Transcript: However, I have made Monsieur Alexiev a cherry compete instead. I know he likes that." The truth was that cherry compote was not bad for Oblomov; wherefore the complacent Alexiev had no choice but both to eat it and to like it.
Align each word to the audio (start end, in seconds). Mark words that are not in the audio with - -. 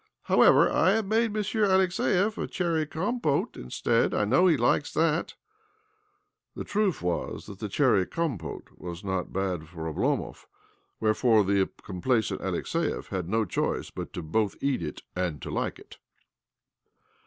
However, 0.23 0.67
I 0.67 0.93
have 0.93 1.05
made 1.05 1.31
Monsieur 1.31 1.63
Alexiev 1.67 2.35
a 2.39 2.47
cherry 2.47 2.87
compete 2.87 3.55
instead. 3.55 4.15
I 4.15 4.25
know 4.25 4.47
he 4.47 4.57
likes 4.57 4.91
that." 4.95 5.35
The 6.55 6.63
truth 6.63 7.03
was 7.03 7.45
that 7.45 7.69
cherry 7.69 8.07
compote 8.07 8.71
was 8.77 9.03
not 9.03 9.31
bad 9.31 9.67
for 9.69 9.83
Oblomov; 9.85 10.47
wherefore 10.99 11.43
the 11.43 11.69
complacent 11.83 12.41
Alexiev 12.41 13.09
had 13.09 13.29
no 13.29 13.45
choice 13.45 13.91
but 13.91 14.11
both 14.11 14.57
to 14.57 14.65
eat 14.65 14.81
it 14.81 15.03
and 15.15 15.39
to 15.43 15.51
like 15.51 15.77
it. 15.77 15.99